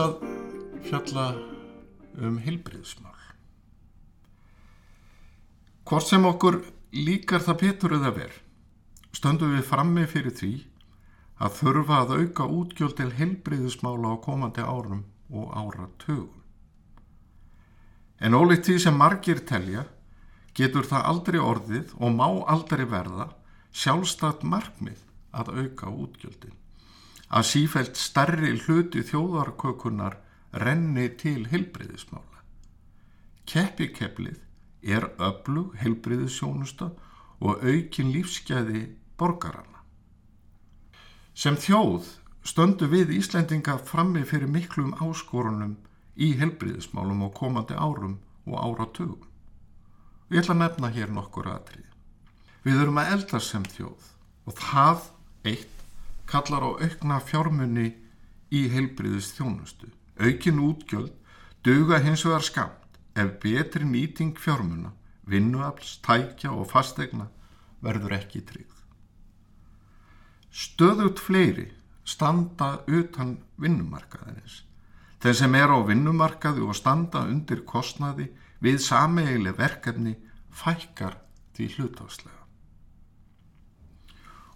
að 0.00 0.14
fjalla 0.88 1.24
um 2.22 2.38
heilbriðismál. 2.40 3.11
Hvort 5.92 6.06
sem 6.08 6.24
okkur 6.24 6.54
líkar 6.96 7.42
það 7.44 7.58
betur 7.60 7.92
eða 7.98 8.10
verð, 8.16 8.36
stöndum 9.12 9.50
við 9.52 9.66
frammi 9.68 10.06
fyrir 10.08 10.32
því 10.32 10.52
að 11.36 11.56
þurfa 11.58 11.96
að 12.00 12.12
auka 12.14 12.44
útgjöld 12.58 12.94
til 12.96 13.08
heilbriðismála 13.18 14.14
á 14.16 14.24
komandi 14.24 14.62
árum 14.64 15.02
og 15.28 15.50
áratugum. 15.52 16.38
En 18.24 18.32
ólíkt 18.32 18.70
því 18.70 18.76
sem 18.86 18.96
margir 18.96 19.42
telja, 19.50 19.82
getur 20.56 20.88
það 20.88 21.04
aldrei 21.10 21.38
orðið 21.44 21.92
og 21.98 22.16
má 22.16 22.24
aldrei 22.54 22.86
verða 22.88 23.26
sjálfstætt 23.82 24.46
markmið 24.48 25.02
að 25.36 25.50
auka 25.58 25.92
útgjöldin. 25.92 26.56
Að 27.28 27.50
sífælt 27.50 28.00
starri 28.00 28.54
hluti 28.64 29.04
þjóðarkökunar 29.10 30.16
renni 30.64 31.10
til 31.20 31.42
heilbriðismála. 31.52 32.40
Keppikeplið 33.44 34.40
er 34.82 35.08
öflug 35.22 35.76
heilbriðisjónusta 35.80 36.90
og 37.42 37.62
aukin 37.62 38.10
lífsgæði 38.14 38.82
borgarana. 39.18 39.82
Sem 41.34 41.56
þjóð 41.56 42.08
stöndu 42.44 42.88
við 42.90 43.14
Íslendinga 43.16 43.78
frammi 43.86 44.24
fyrir 44.26 44.50
miklum 44.50 44.92
áskorunum 44.98 45.76
í 46.16 46.32
heilbriðismálum 46.38 47.22
á 47.24 47.28
komandi 47.34 47.78
árum 47.78 48.18
og 48.46 48.58
áratugum. 48.58 49.22
Ég 50.30 50.42
ætla 50.42 50.56
að 50.56 50.62
nefna 50.64 50.90
hér 50.92 51.10
nokkur 51.12 51.48
aðrið. 51.52 51.88
Við 52.62 52.82
erum 52.82 53.00
að 53.00 53.14
elda 53.16 53.40
sem 53.42 53.64
þjóð 53.64 54.10
og 54.46 54.58
það 54.58 55.08
eitt 55.52 55.82
kallar 56.30 56.66
á 56.66 56.70
aukna 56.82 57.18
fjármunni 57.22 57.88
í 58.52 58.66
heilbriðist 58.72 59.38
þjónustu. 59.38 59.90
Aukin 60.18 60.62
útgjöld 60.62 61.14
duga 61.64 61.98
hins 62.02 62.24
vegar 62.26 62.44
skamt 62.46 62.81
ef 63.14 63.38
betri 63.42 63.84
nýting 63.84 64.38
fjármunna, 64.38 64.92
vinnuafls, 65.28 65.98
tækja 66.04 66.52
og 66.52 66.70
fastegna 66.70 67.28
verður 67.82 68.16
ekki 68.18 68.42
tryggð. 68.46 68.82
Stöðut 70.52 71.20
fleiri 71.20 71.70
standa 72.04 72.82
utan 72.86 73.38
vinnumarkaðinins. 73.60 74.62
Þeir 75.22 75.36
sem 75.38 75.54
er 75.54 75.70
á 75.70 75.78
vinnumarkaði 75.86 76.64
og 76.66 76.76
standa 76.76 77.22
undir 77.30 77.62
kostnaði 77.64 78.28
við 78.62 78.80
sameigileg 78.82 79.58
verkefni 79.58 80.16
fækkar 80.50 81.16
því 81.56 81.68
hlutáslega. 81.76 82.40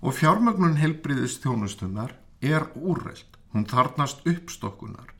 Og 0.02 0.14
fjármögnun 0.14 0.76
helbriðist 0.78 1.42
þjónustunar 1.42 2.12
er 2.44 2.68
úrreld, 2.76 3.38
hún 3.54 3.64
þarnast 3.66 4.26
uppstokkunar. 4.28 5.15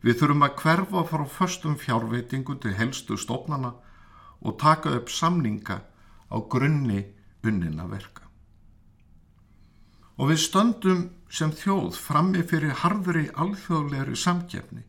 Við 0.00 0.20
þurfum 0.20 0.44
að 0.46 0.56
hverfa 0.62 1.04
frá 1.10 1.24
förstum 1.28 1.76
fjárveitingu 1.76 2.56
til 2.60 2.72
helstu 2.78 3.18
stofnana 3.20 3.74
og 4.40 4.56
taka 4.60 4.94
upp 4.96 5.10
samninga 5.12 5.80
á 6.32 6.36
grunni 6.48 7.04
unnina 7.44 7.84
verka. 7.90 8.24
Og 10.20 10.30
við 10.32 10.40
stöndum 10.44 11.02
sem 11.32 11.52
þjóð 11.52 11.96
frammi 11.96 12.42
fyrir 12.44 12.76
harðri 12.82 13.28
alþjóðlegri 13.36 14.16
samkjefni 14.16 14.82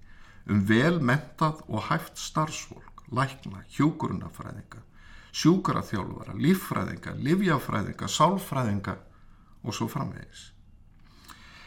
um 0.52 0.64
vel 0.68 1.00
mentað 1.00 1.62
og 1.68 1.86
hæft 1.90 2.20
starfsfólk, 2.20 3.04
lækna, 3.12 3.64
hjúkurunafræðinga, 3.76 4.82
sjúkaraþjálfara, 5.32 6.36
líffræðinga, 6.36 7.16
livjafræðinga, 7.20 8.08
sálfræðinga 8.08 8.98
og 9.64 9.76
svo 9.76 9.88
framvegis. 9.92 10.50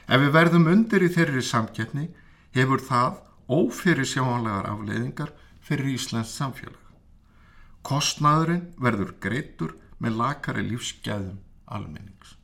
Ef 0.08 0.20
við 0.20 0.34
verðum 0.34 0.68
undir 0.68 1.04
í 1.04 1.12
þeirri 1.12 1.44
samkeppni 1.44 2.08
hefur 2.56 2.82
það 2.84 3.22
ófyrir 3.48 4.06
sjáanlegar 4.08 4.68
afleiðingar 4.70 5.32
fyrir 5.64 5.94
Íslands 5.94 6.34
samfélag. 6.36 6.80
Kostnaðurinn 7.84 8.70
verður 8.80 9.14
greitur 9.20 9.74
með 10.00 10.16
lakari 10.20 10.64
lífsgæðum 10.68 11.40
almennings. 11.66 12.36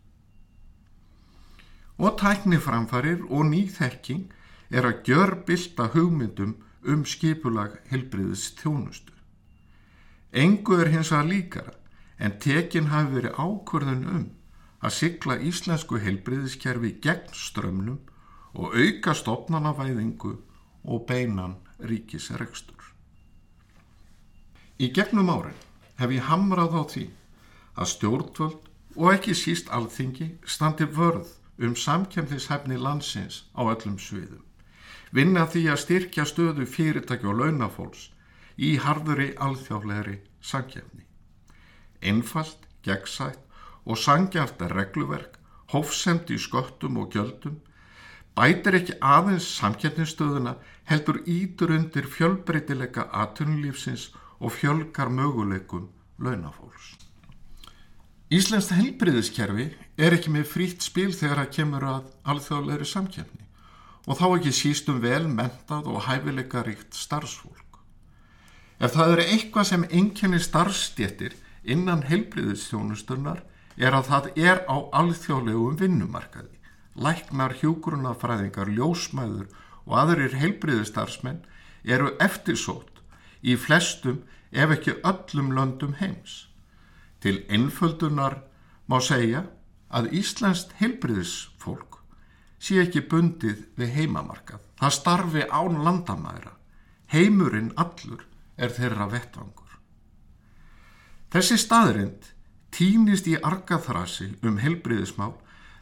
Og 2.01 2.17
tækni 2.21 2.59
framfarir 2.61 3.23
og 3.29 3.49
nýþekking 3.49 4.29
er 4.71 4.89
að 4.89 5.01
gjör 5.09 5.35
bylta 5.49 5.91
hugmyndum 5.95 6.57
um 6.89 7.05
skipulag 7.05 7.77
helbriðis 7.91 8.51
þjónustu. 8.61 9.13
Engu 10.33 10.79
er 10.81 10.93
hins 10.93 11.11
að 11.13 11.33
líkara 11.35 11.75
en 12.21 12.37
tekin 12.39 12.93
hafi 12.93 13.17
verið 13.17 13.41
ákvörðun 13.41 14.07
um 14.09 14.29
að 14.81 14.95
sigla 14.97 15.37
íslensku 15.45 15.99
heilbriðiskerfi 16.01 16.95
gegn 17.05 17.35
strömmnum 17.37 17.99
og 18.55 18.77
auka 18.77 19.15
stopnanavæðingu 19.17 20.37
og 20.85 21.07
beinan 21.09 21.57
ríkisrekstur. 21.79 22.81
Í 24.81 24.89
gegnum 24.97 25.31
árin 25.33 25.59
hef 26.01 26.13
ég 26.15 26.29
hamrað 26.29 26.77
á 26.77 26.83
því 26.93 27.07
að 27.77 27.91
stjórnvöld 27.95 28.71
og 28.97 29.13
ekki 29.15 29.35
síst 29.37 29.69
alþingi 29.77 30.31
standi 30.45 30.87
vörð 30.89 31.37
um 31.61 31.77
samkjæmðishefni 31.77 32.79
landsins 32.81 33.45
á 33.53 33.61
öllum 33.69 33.99
sviðum. 34.01 34.45
Vinna 35.13 35.45
því 35.51 35.63
að 35.73 35.83
styrkja 35.85 36.25
stöðu 36.29 36.67
fyrirtæki 36.67 37.29
og 37.29 37.41
launafólks 37.43 38.09
í 38.57 38.77
harðuri 38.81 39.35
alþjáflegri 39.37 40.21
samkjæmni. 40.41 41.05
Einfalt, 42.01 42.67
gegnsætt 42.87 43.41
og 43.85 43.99
sangjart 43.99 44.63
regluverk, 44.73 45.37
hófsemt 45.73 46.31
í 46.31 46.39
sköttum 46.39 46.99
og 47.03 47.13
gjöldum, 47.15 47.61
bætir 48.39 48.79
ekki 48.79 48.97
aðeins 49.01 49.49
samkjæmnistöðuna 49.59 50.57
heldur 50.91 51.21
ítur 51.27 51.75
undir 51.77 52.09
fjölbreytileika 52.11 53.09
aðtunulífsins 53.23 54.11
og 54.41 54.55
fjölgar 54.57 55.11
möguleikum 55.13 55.89
launafólks. 56.19 56.97
Íslensk 58.31 58.77
helbriðiskerfi 58.79 59.67
er 59.99 60.15
ekki 60.15 60.31
með 60.31 60.47
frýtt 60.53 60.85
spil 60.87 61.11
þegar 61.11 61.43
það 61.43 61.55
kemur 61.57 61.87
að 61.91 62.11
alþjóðlegri 62.31 62.87
samkjæmni 62.87 63.47
og 64.07 64.19
þá 64.21 64.27
ekki 64.29 64.53
sístum 64.55 65.01
vel 65.03 65.27
mentað 65.29 65.91
og 65.91 66.05
hæfileika 66.07 66.63
ríkt 66.67 66.95
starfsfólk. 66.97 67.81
Ef 68.81 68.95
það 68.95 69.17
eru 69.17 69.25
eitthvað 69.35 69.67
sem 69.69 69.89
enginni 69.91 70.41
starfstjettir 70.41 71.35
innan 71.65 72.07
heilbriðistjónusturnar 72.09 73.43
er 73.77 73.97
að 73.99 74.09
það 74.13 74.31
er 74.39 74.63
á 74.71 74.77
alþjóðlegum 75.03 75.77
vinnumarkaði. 75.83 76.60
Læknar, 77.01 77.57
hjúgrunafræðingar, 77.61 78.69
ljósmæður 78.77 79.49
og 79.87 79.97
aðrir 80.03 80.37
heilbriðistarsmenn 80.37 81.41
eru 81.85 82.13
eftirsótt 82.21 83.01
í 83.41 83.57
flestum 83.57 84.21
ef 84.53 84.75
ekki 84.77 84.99
öllum 85.07 85.55
löndum 85.57 85.97
heims. 86.01 86.51
Til 87.21 87.41
einföldunar 87.49 88.43
má 88.89 89.01
segja 89.01 89.47
að 89.89 90.13
Íslandst 90.21 90.77
heilbriðisfólk 90.81 92.01
sé 92.61 92.83
ekki 92.85 93.03
bundið 93.09 93.65
við 93.81 93.95
heimamarkað. 93.97 94.61
Það 94.81 94.97
starfi 94.97 95.47
án 95.49 95.81
landamæra. 95.85 96.53
Heimurinn 97.11 97.73
allur 97.81 98.27
er 98.61 98.73
þeirra 98.77 99.09
vettvangur. 99.11 99.79
Þessi 101.31 101.57
staðrind 101.63 102.33
týnist 102.75 103.29
í 103.31 103.37
argaþrasi 103.39 104.35
um 104.47 104.59
helbriðismál 104.63 105.35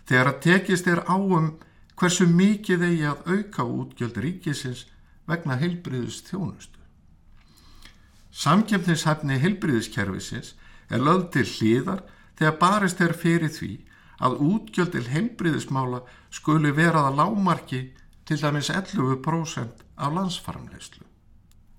þegar 0.08 0.32
að 0.32 0.40
tekist 0.46 0.88
er 0.88 1.02
á 1.04 1.16
um 1.16 1.52
hversu 1.98 2.26
mikið 2.30 2.84
eigi 2.88 3.06
að 3.10 3.30
auka 3.34 3.64
útgjöld 3.64 4.20
ríkisins 4.24 4.86
vegna 5.28 5.58
helbriðis 5.60 6.22
þjónustu. 6.28 6.78
Samkjöfnishæfni 8.38 9.38
helbriðiskerfisins 9.42 10.54
er 10.88 11.02
lögð 11.02 11.28
til 11.34 11.46
hlýðar 11.52 12.04
þegar 12.38 12.58
barist 12.62 13.00
er 13.04 13.14
fyrir 13.18 13.52
því 13.52 13.72
að 14.24 14.38
útgjöld 14.46 14.94
til 14.94 15.06
helbriðismála 15.12 16.00
skuli 16.34 16.72
verað 16.74 17.10
að 17.10 17.18
lámarki 17.20 17.82
til 18.28 18.38
dæmis 18.40 18.70
11% 18.70 19.84
af 19.96 20.14
landsfarmleyslu. 20.14 21.04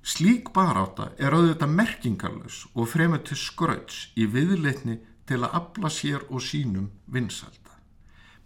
Slík 0.03 0.51
baráta 0.55 1.11
er 1.19 1.35
auðvitað 1.35 1.75
merkingarlaus 1.75 2.63
og 2.73 2.89
fremur 2.89 3.21
til 3.23 3.37
skrauts 3.37 4.07
í 4.17 4.25
viðleitni 4.31 4.97
til 5.29 5.43
að 5.43 5.55
afla 5.59 5.91
sér 5.93 6.25
og 6.29 6.41
sínum 6.41 6.89
vinsalda. 7.05 7.68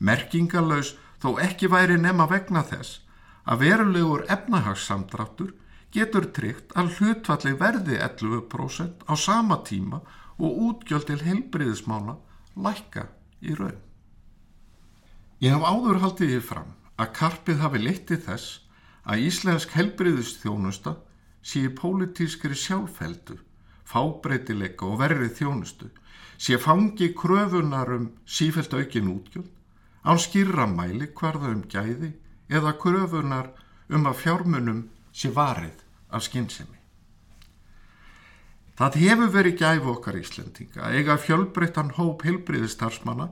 Merkingarlaus 0.03 0.93
þó 1.23 1.37
ekki 1.45 1.69
væri 1.71 1.97
nema 2.01 2.27
vegna 2.27 2.63
þess 2.67 2.99
að 3.47 3.63
verulegur 3.63 4.25
efnahagssamdráttur 4.35 5.53
getur 5.93 6.27
tryggt 6.35 6.75
að 6.79 6.91
hlutvalli 6.97 7.53
verði 7.59 7.99
11% 8.01 9.07
á 9.07 9.13
sama 9.19 9.61
tíma 9.67 10.01
og 10.39 10.59
útgjöld 10.67 11.07
til 11.09 11.21
heilbriðismála 11.23 12.17
lækka 12.55 13.07
í 13.41 13.55
raun. 13.59 13.79
Ég 15.43 15.53
hef 15.53 15.63
áður 15.63 16.01
haldið 16.03 16.35
ég 16.37 16.45
fram 16.47 16.75
að 16.97 17.13
karpið 17.19 17.63
hafi 17.63 17.81
litið 17.83 18.21
þess 18.27 18.59
að 19.03 19.25
íslensk 19.27 19.73
heilbriðistjónusta 19.77 20.95
sé 21.43 21.65
pólitískri 21.75 22.55
sjálfheldu, 22.55 23.35
fábreytileika 23.83 24.87
og 24.87 25.01
verrið 25.01 25.33
þjónustu, 25.41 25.89
sé 26.39 26.57
fangi 26.57 27.11
kröfunar 27.17 27.91
um 27.97 28.07
sífælt 28.25 28.73
aukin 28.77 29.11
útgjöld, 29.11 29.49
án 30.03 30.19
skýrra 30.19 30.67
mæli 30.67 31.09
hverða 31.15 31.51
um 31.55 31.63
gæði 31.71 32.13
eða 32.51 32.75
kröfunar 32.79 33.51
um 33.89 34.07
að 34.09 34.19
fjármunum 34.23 34.85
sé 35.13 35.31
varið 35.33 35.83
af 36.11 36.25
skinnsemi. 36.27 36.79
Það 38.73 38.97
hefur 39.03 39.33
verið 39.35 39.59
gæfu 39.61 39.91
okkar 39.93 40.17
Íslendinga 40.17 40.87
að 40.87 40.95
eiga 40.97 41.17
fjölbreyttan 41.21 41.93
hóp 41.97 42.23
heilbriðistarsmanna 42.25 43.29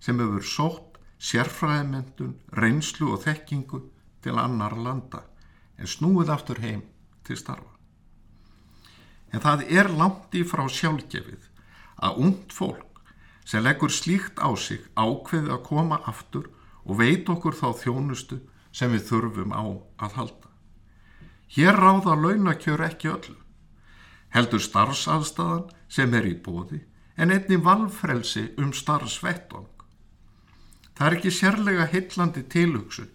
sem 0.00 0.20
hefur 0.22 0.46
sótt 0.48 0.96
sérfræðimendun, 1.18 2.38
reynslu 2.56 3.12
og 3.12 3.24
þekkingu 3.26 3.82
til 4.24 4.38
annar 4.38 4.76
landa 4.78 5.24
en 5.78 5.90
snúið 5.90 6.32
aftur 6.32 6.62
heim 6.62 6.82
til 7.26 7.36
starfa. 7.36 7.74
En 9.32 9.44
það 9.44 9.66
er 9.68 9.90
langt 9.92 10.32
í 10.34 10.44
frá 10.48 10.64
sjálfgefið 10.72 11.50
að 12.00 12.20
ungt 12.24 12.54
fólk 12.56 12.87
sem 13.48 13.64
leggur 13.64 13.92
slíkt 13.92 14.42
á 14.44 14.52
sig 14.60 14.82
ákveði 14.92 15.54
að 15.54 15.64
koma 15.64 16.02
aftur 16.10 16.50
og 16.84 16.98
veit 17.00 17.28
okkur 17.32 17.56
þá 17.56 17.68
þjónustu 17.80 18.42
sem 18.72 18.92
við 18.92 19.06
þurfum 19.08 19.54
á 19.56 19.64
að 20.04 20.16
halda. 20.20 20.48
Hér 21.56 21.80
ráða 21.80 22.16
launakjör 22.20 22.84
ekki 22.84 23.08
öllu. 23.08 23.38
Heldur 24.36 24.60
starfsaðstæðan 24.60 25.64
sem 25.88 26.12
er 26.14 26.28
í 26.28 26.34
bóði 26.36 26.82
en 27.16 27.32
einni 27.32 27.56
valfrelsi 27.56 28.50
um 28.60 28.74
starfsvettvang. 28.76 29.72
Það 30.92 31.06
er 31.06 31.16
ekki 31.16 31.32
sérlega 31.32 31.88
hillandi 31.88 32.44
tilugsun 32.52 33.08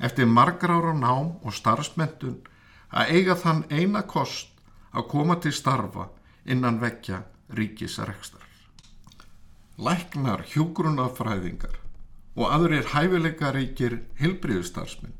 eftir 0.00 0.26
margrára 0.26 0.94
nám 0.96 1.36
og 1.44 1.52
starfsmentun 1.52 2.40
að 2.88 3.12
eiga 3.18 3.36
þann 3.36 3.64
eina 3.68 4.06
kost 4.08 4.56
að 4.94 5.08
koma 5.12 5.36
til 5.44 5.52
starfa 5.52 6.08
innan 6.46 6.80
vekja 6.80 7.20
ríkisrekstrar. 7.52 8.53
Læknar, 9.74 10.44
hjúgrunafræðingar 10.46 11.80
og 12.38 12.50
aðrir 12.54 12.86
hæfileikaríkir 12.92 13.96
hilbriðustarsminn 14.20 15.16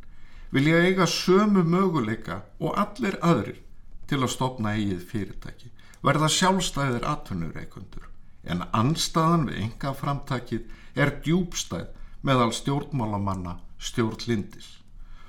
vilja 0.55 0.79
eiga 0.87 1.09
sömu 1.11 1.65
möguleika 1.67 2.45
og 2.63 2.79
allir 2.79 3.17
aðrir 3.19 3.59
til 4.07 4.21
að 4.23 4.31
stopna 4.37 4.77
eigið 4.79 5.03
fyrirtæki, 5.11 5.73
verða 6.07 6.31
sjálfstæðir 6.31 7.07
atvinnureikundur, 7.11 8.07
en 8.47 8.63
anstaðan 8.71 9.49
við 9.49 9.61
enga 9.65 9.95
framtækið 9.99 11.03
er 11.03 11.17
djúbstæð 11.27 11.91
meðal 12.23 12.53
stjórnmálamanna 12.55 13.59
stjórnlindis. 13.83 14.69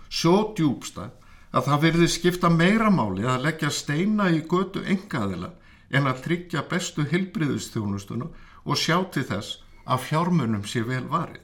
Svo 0.10 0.54
djúbstæð 0.54 1.10
að 1.56 1.70
það 1.72 1.86
verði 1.88 2.12
skipta 2.14 2.52
meira 2.54 2.92
máli 2.94 3.26
að 3.26 3.48
leggja 3.48 3.74
steina 3.74 4.30
í 4.30 4.44
götu 4.46 4.86
engaðila 4.86 5.56
en 5.90 6.10
að 6.12 6.22
tryggja 6.28 6.68
bestu 6.70 7.08
hilbriðustjónustunu 7.10 8.30
og 8.66 8.80
sjá 8.82 8.98
til 9.14 9.26
þess 9.30 9.62
að 9.86 10.06
fjármunum 10.10 10.66
sé 10.68 10.82
vel 10.86 11.06
varið 11.10 11.44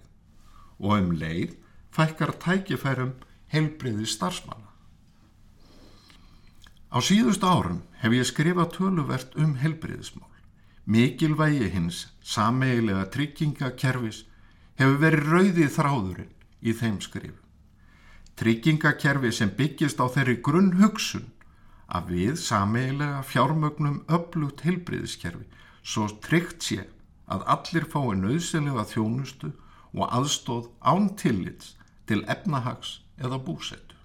og 0.81 0.97
um 0.97 1.11
leið 1.13 1.55
fækkar 1.93 2.33
tækifærum 2.41 3.13
heilbriði 3.53 4.07
starfsmanna. 4.09 4.71
Á 6.91 6.97
síðustu 6.99 7.47
árum 7.47 7.81
hef 8.01 8.15
ég 8.17 8.27
skrifað 8.27 8.73
töluvert 8.75 9.35
um 9.39 9.53
heilbriðismál. 9.61 10.27
Mikilvægi 10.85 11.69
hins 11.71 12.07
sameigilega 12.25 13.05
tryggingakerfis 13.13 14.23
hefur 14.79 14.97
verið 15.03 15.29
rauðið 15.29 15.69
þráðurinn 15.75 16.33
í 16.61 16.73
þeim 16.73 16.97
skrifu. 17.05 17.37
Tryggingakerfi 18.35 19.31
sem 19.35 19.53
byggist 19.55 20.01
á 20.01 20.09
þeirri 20.09 20.39
grunn 20.41 20.73
hugsun 20.81 21.29
að 21.87 22.11
við 22.15 22.33
sameigilega 22.41 23.21
fjármögnum 23.27 24.01
öflugt 24.09 24.65
heilbriðiskerfi 24.65 25.45
svo 25.83 26.07
tryggt 26.23 26.65
sé 26.65 26.87
að 27.31 27.45
allir 27.55 27.87
fái 27.93 28.17
nöðsynlega 28.19 28.85
þjónustu 28.91 29.51
og 29.95 30.05
aðstóð 30.07 30.69
án 30.81 31.09
tillits 31.19 31.75
til 32.07 32.21
efnahags 32.27 32.99
eða 33.19 33.39
búsetu. 33.45 33.97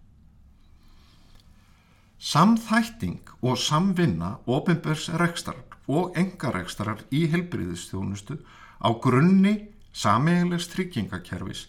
Samþætting 2.18 3.28
og 3.42 3.58
samvinna 3.60 4.38
ofinbers 4.46 5.08
rekstrar 5.20 5.62
og 5.86 6.16
engarekstrar 6.18 7.04
í 7.14 7.26
helbriðistjónustu 7.30 8.38
á 8.82 8.88
grunni 9.02 9.68
sameigilegs 9.92 10.70
tryggingakerfis 10.72 11.66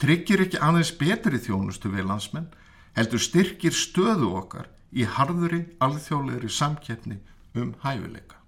tryggir 0.00 0.42
ekki 0.46 0.60
aðeins 0.64 0.90
betri 0.96 1.38
þjónustu 1.38 1.92
við 1.92 2.08
landsmenn 2.08 2.50
heldur 2.96 3.22
styrkir 3.22 3.76
stöðu 3.76 4.32
okkar 4.40 4.70
í 4.90 5.06
harðuri 5.06 5.62
alþjóðlegri 5.84 6.50
samkeppni 6.50 7.20
um 7.54 7.74
hæfileika. 7.84 8.39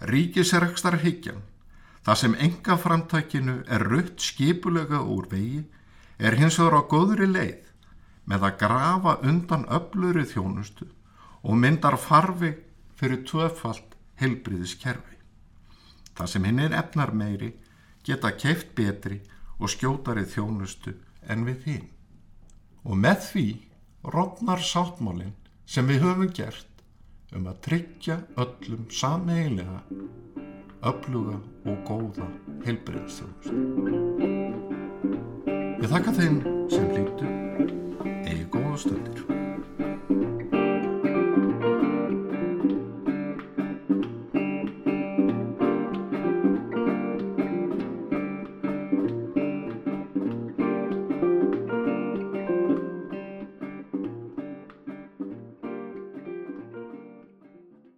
Ríkisrekstar 0.00 1.00
higgjan 1.02 1.42
Það 2.08 2.16
sem 2.16 2.34
enga 2.40 2.74
framtækinu 2.80 3.54
er 3.68 3.82
rutt 3.84 4.22
skipulega 4.24 5.02
úr 5.04 5.26
vegi 5.28 5.58
er 6.16 6.36
hins 6.40 6.56
vegar 6.56 6.80
á 6.80 6.82
góðri 6.88 7.26
leið 7.28 7.66
með 8.32 8.46
að 8.48 8.54
grafa 8.62 9.12
undan 9.28 9.66
öfluri 9.78 10.24
þjónustu 10.30 10.86
og 11.42 11.58
myndar 11.60 11.98
farfi 12.00 12.54
fyrir 12.96 13.26
tvöfalt 13.28 13.98
heilbriðiskerfi. 14.22 15.18
Það 16.16 16.32
sem 16.32 16.48
hinn 16.48 16.62
er 16.64 16.78
efnar 16.80 17.12
meiri 17.12 17.50
geta 18.08 18.32
keift 18.40 18.72
betri 18.78 19.20
og 19.60 19.68
skjótari 19.68 20.24
þjónustu 20.24 20.96
en 21.28 21.44
við 21.44 21.68
hinn. 21.68 21.86
Og 22.88 22.96
með 22.96 23.20
því 23.26 23.46
rótnar 24.16 24.64
sáttmálinn 24.64 25.36
sem 25.68 25.84
við 25.84 26.06
höfum 26.06 26.32
gert 26.32 26.77
um 27.36 27.48
að 27.50 27.58
tryggja 27.66 28.18
öllum 28.40 28.86
sameigilega 28.92 29.82
öfluga 30.88 31.38
og 31.68 31.80
góða 31.88 32.28
heilbreyðstjóðust. 32.66 33.50
Ég 35.78 35.90
þakka 35.92 36.14
þeim 36.20 36.38
sem 36.72 36.86
hlýttu 36.94 37.32
eigi 38.28 38.46
góða 38.54 38.78
stundir. 38.84 39.37